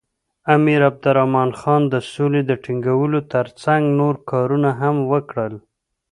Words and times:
امیر 0.55 0.81
عبدالرحمن 0.91 1.49
خان 1.59 1.81
د 1.93 1.95
سولې 2.11 2.41
ټینګولو 2.63 3.19
تر 3.33 3.45
څنګ 3.63 3.83
نور 3.99 4.15
کارونه 4.31 4.69
هم 4.81 4.95
وکړل. 5.11 5.53